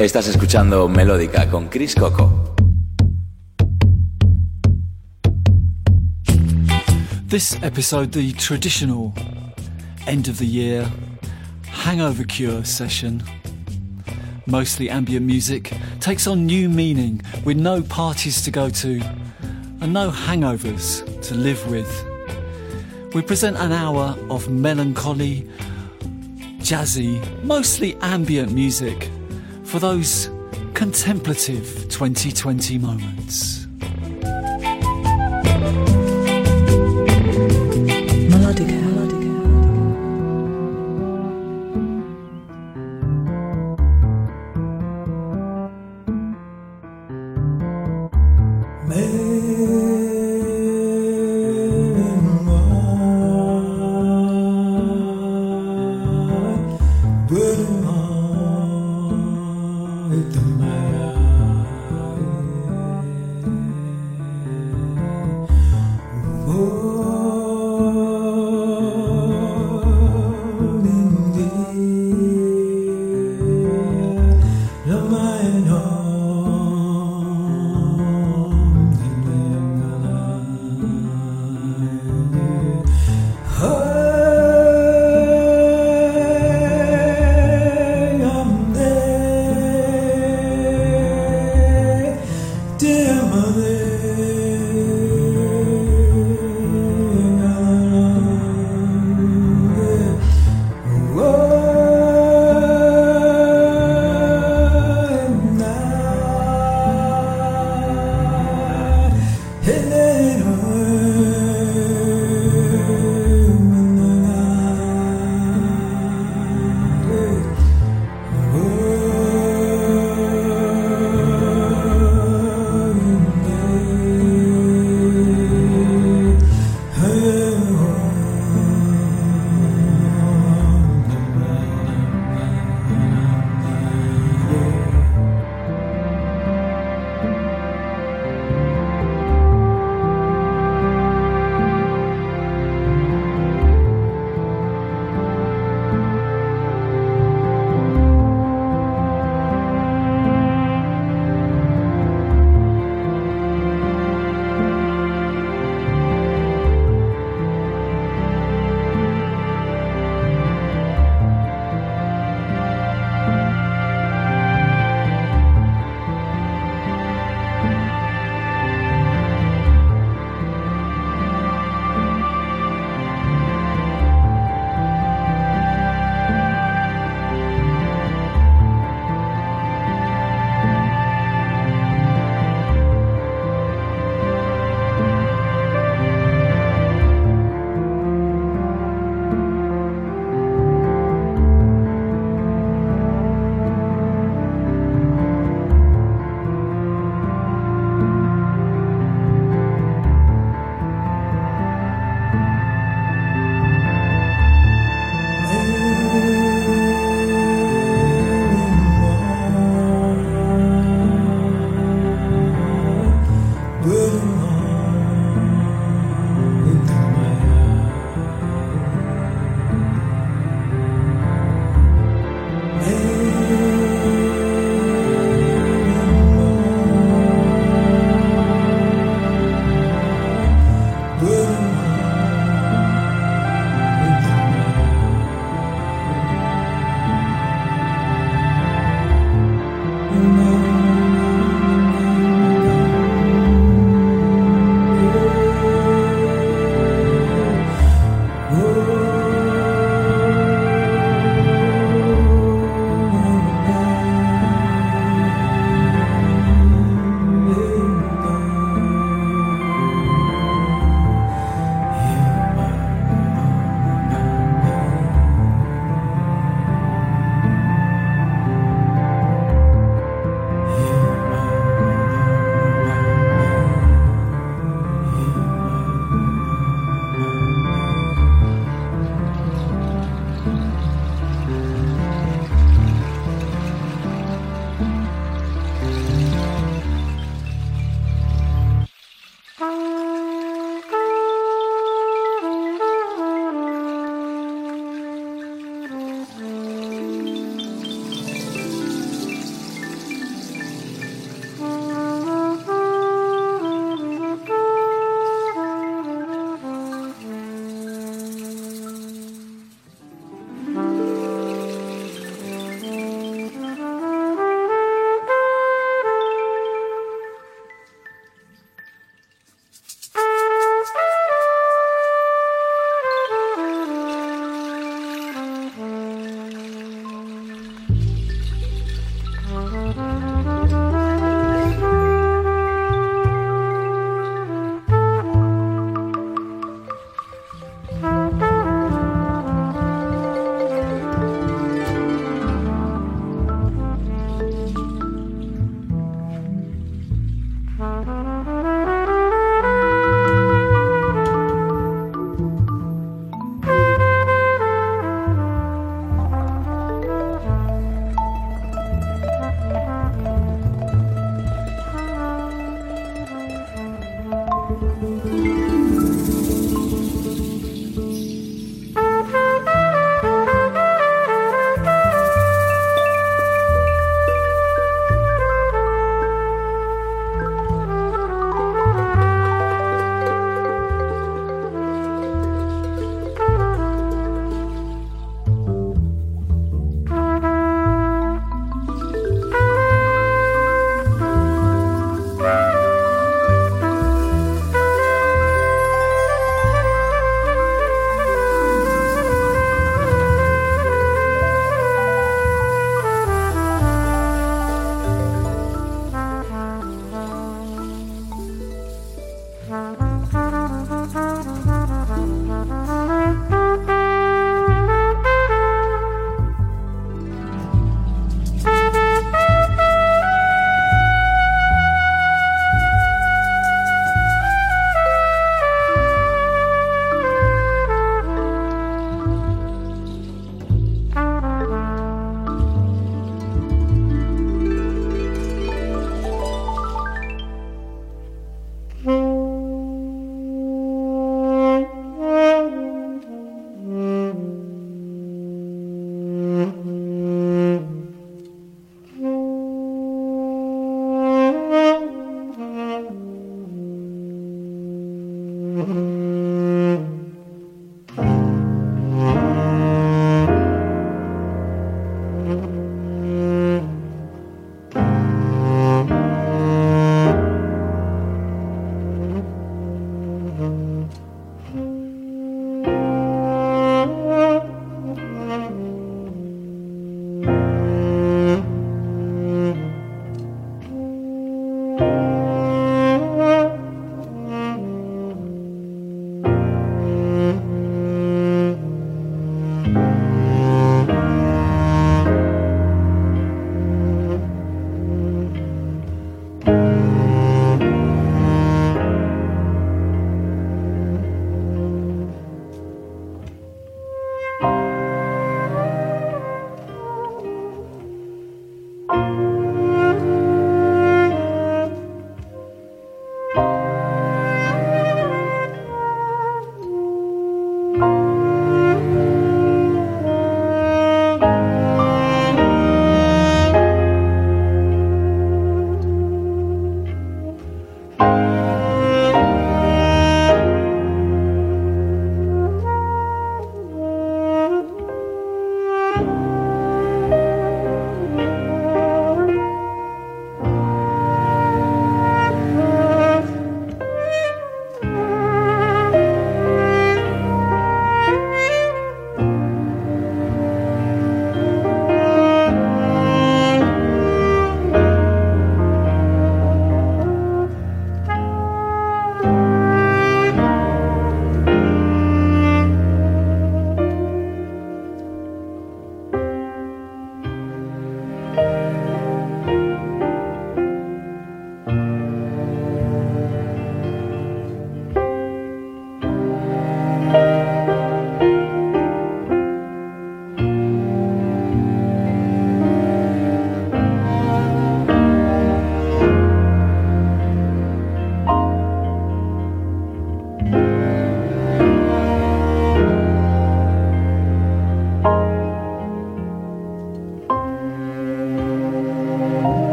Estás 0.00 0.28
escuchando 0.28 0.88
Melódica 0.88 1.46
con 1.50 1.68
Chris 1.68 1.94
Coco. 1.94 2.54
This 7.28 7.62
episode, 7.62 8.10
the 8.12 8.32
traditional 8.32 9.12
end 10.06 10.28
of 10.28 10.38
the 10.38 10.46
year 10.46 10.90
hangover 11.66 12.24
cure 12.24 12.64
session, 12.64 13.22
mostly 14.46 14.88
ambient 14.88 15.26
music, 15.26 15.70
takes 16.00 16.26
on 16.26 16.46
new 16.46 16.70
meaning 16.70 17.20
with 17.44 17.58
no 17.58 17.82
parties 17.82 18.40
to 18.42 18.50
go 18.50 18.70
to 18.70 19.02
and 19.82 19.92
no 19.92 20.10
hangovers 20.10 21.04
to 21.20 21.34
live 21.34 21.62
with. 21.70 22.06
We 23.14 23.20
present 23.20 23.58
an 23.58 23.72
hour 23.72 24.16
of 24.30 24.48
melancholy, 24.48 25.46
jazzy, 26.62 27.20
mostly 27.44 27.96
ambient 28.00 28.52
music 28.52 29.10
for 29.70 29.78
those 29.78 30.28
contemplative 30.74 31.88
2020 31.90 32.76
moments. 32.78 33.59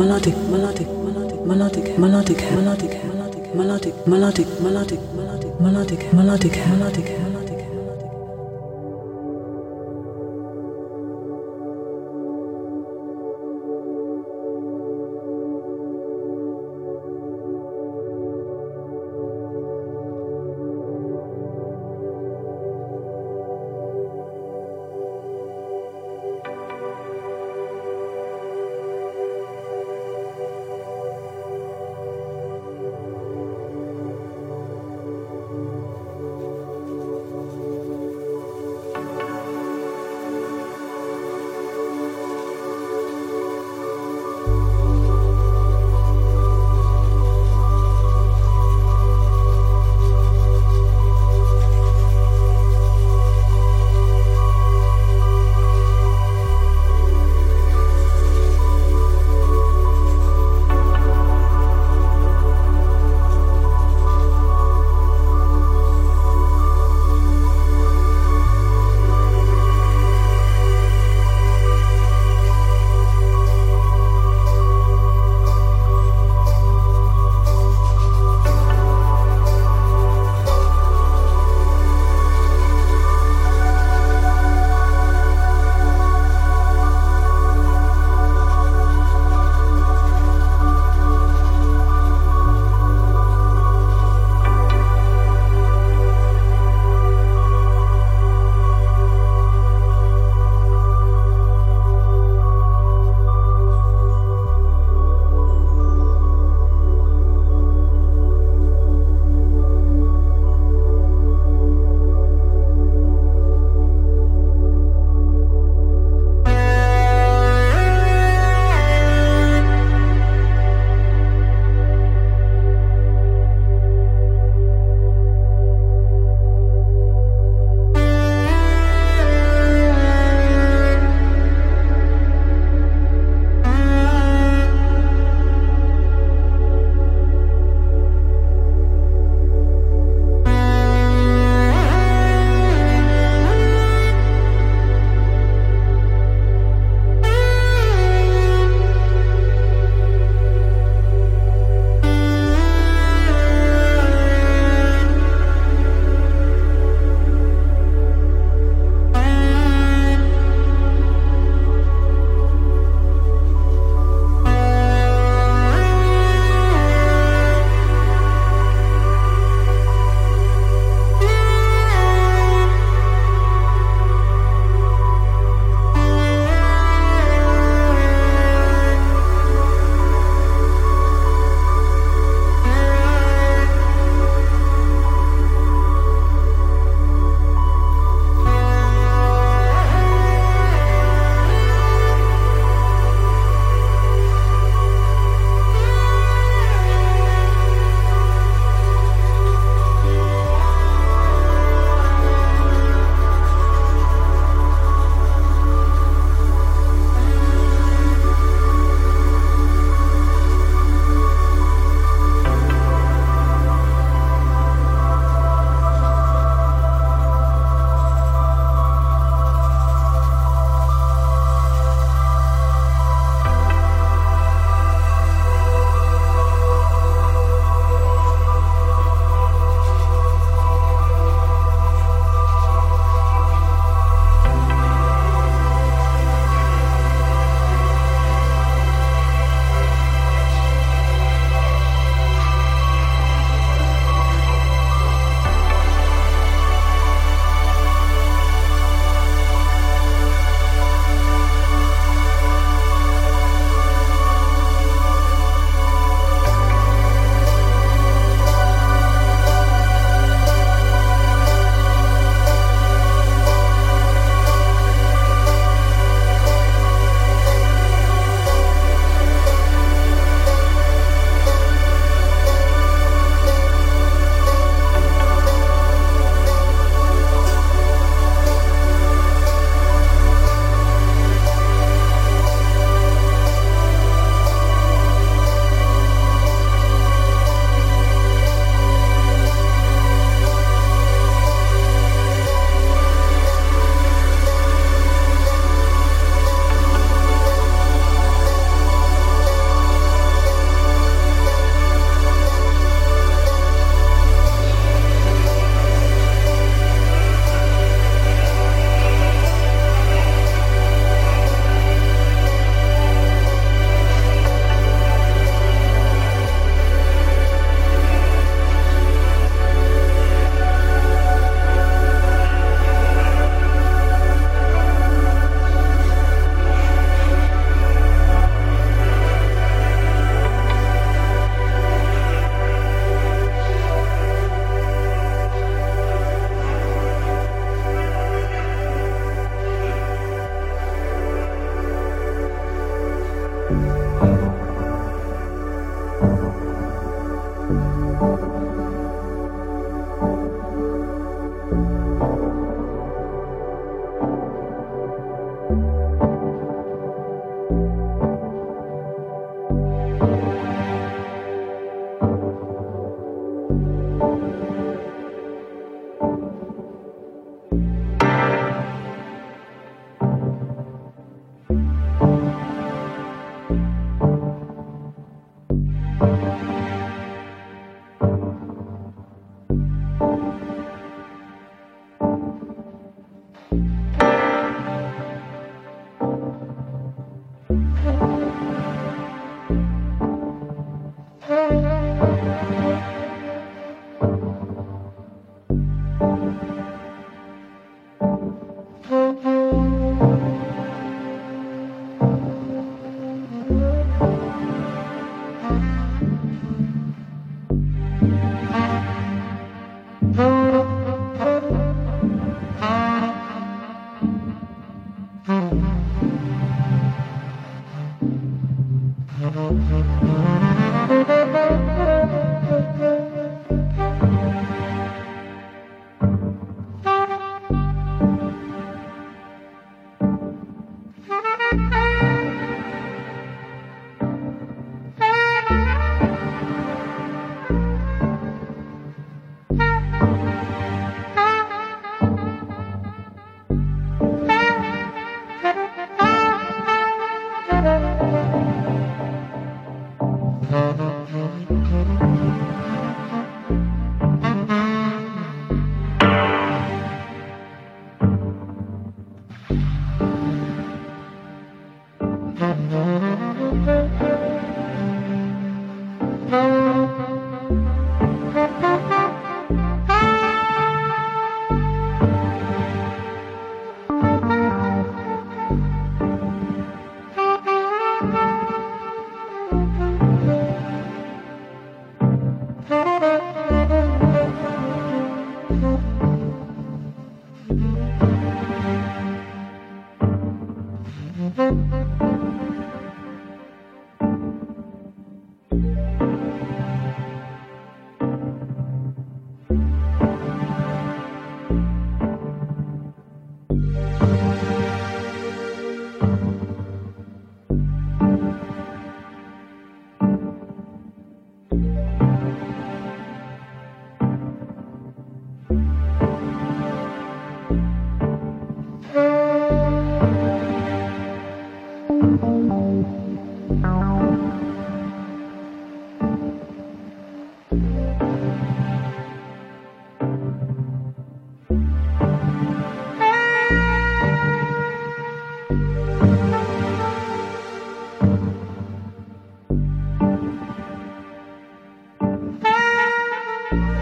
Melodic, 0.00 0.34
melodic, 0.50 0.88
melodic, 0.88 1.44
melodic, 1.46 1.98
melodic, 1.98 2.40
melodic, 2.50 2.94
melodic, 3.04 3.44
melodic, 3.54 4.06
melodic, 4.06 4.48
melodic, 4.62 5.00
melodic, 5.12 5.50
melodic, 5.60 6.12
melodic, 6.12 6.12
melodic, 6.14 6.56
melodic. 6.70 7.29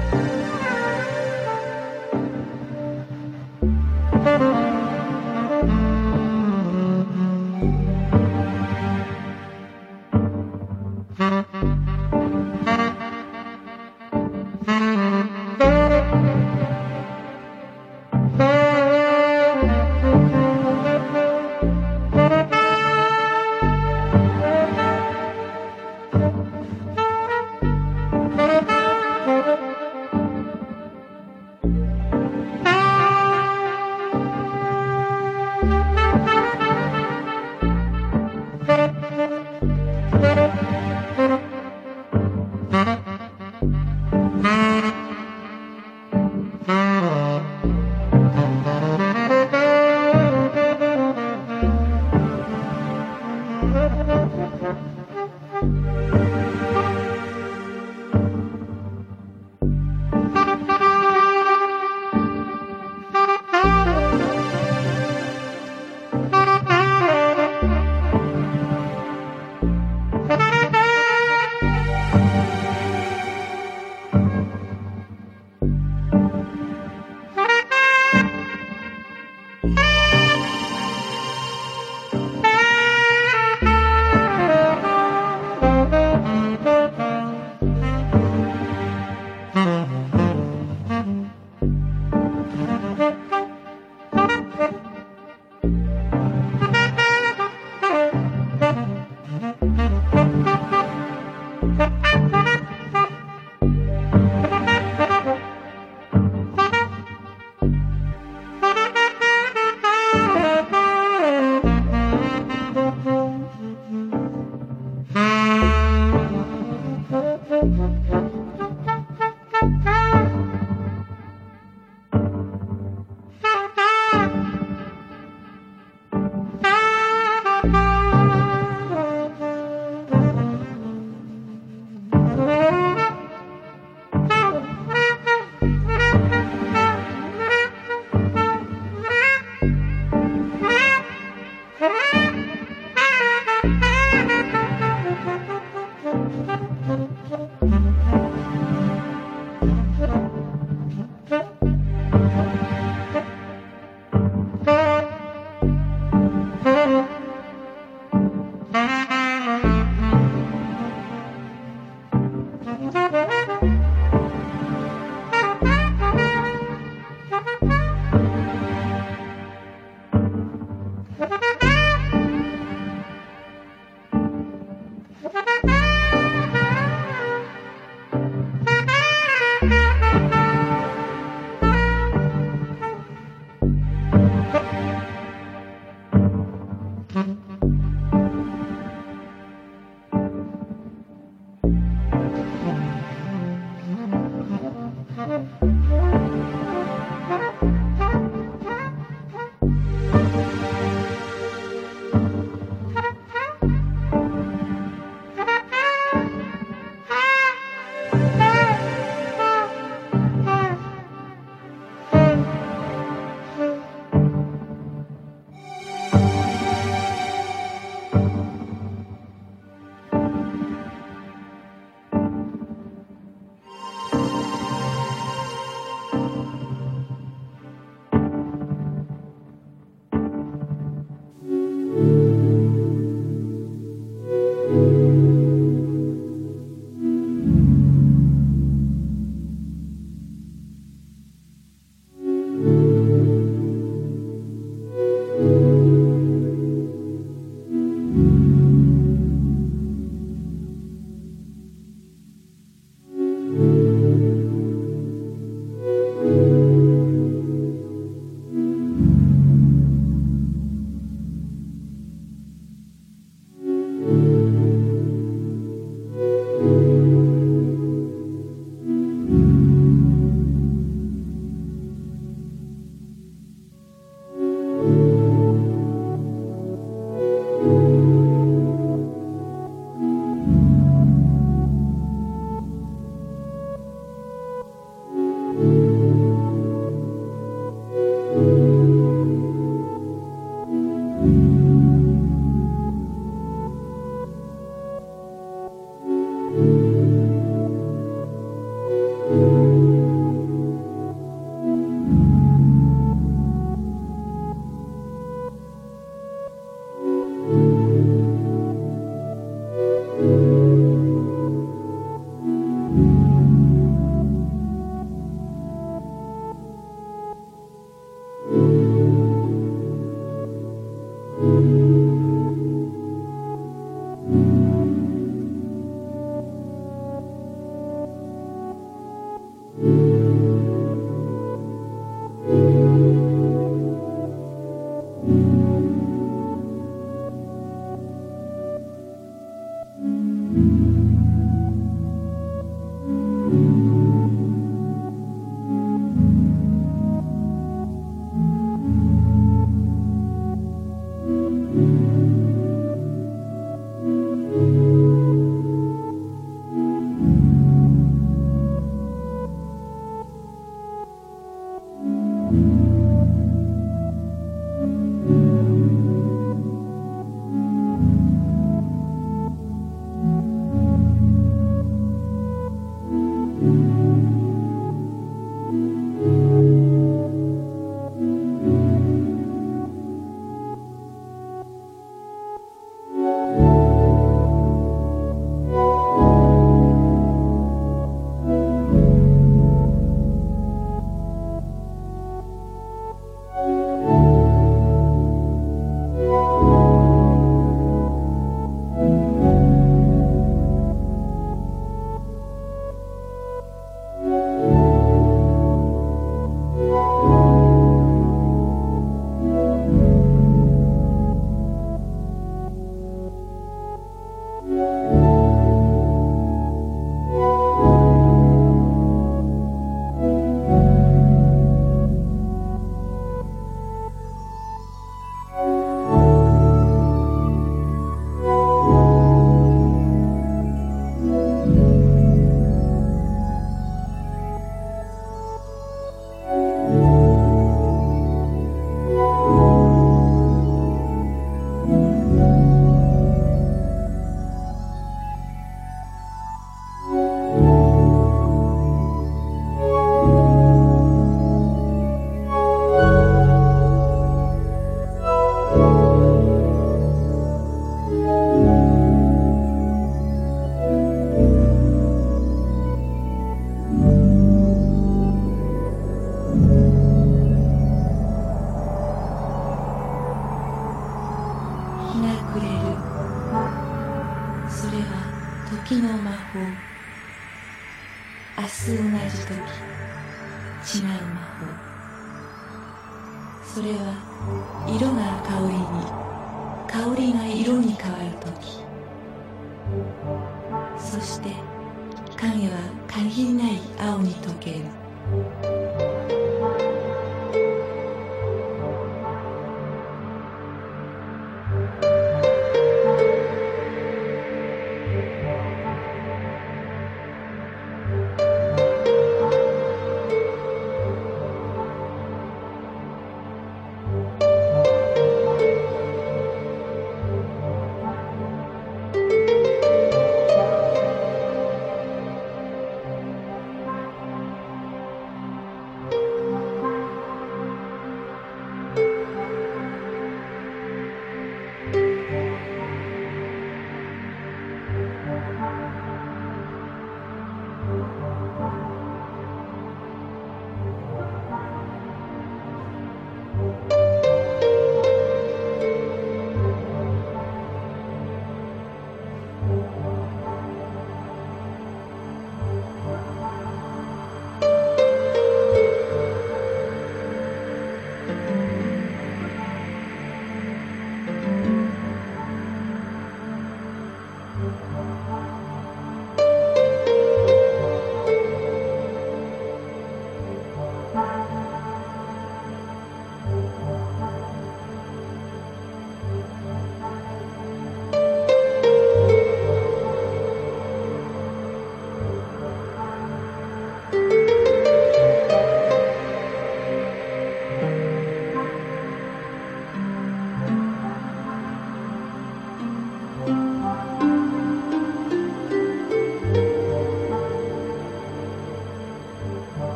Thank 0.00 0.41